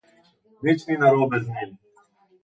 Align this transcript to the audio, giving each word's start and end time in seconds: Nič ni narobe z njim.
Nič 0.63 0.79
ni 0.87 0.95
narobe 1.03 1.37
z 1.43 1.47
njim. 1.57 1.71